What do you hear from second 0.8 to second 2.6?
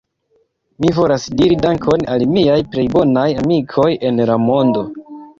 Mi volas diri Dankon al miaj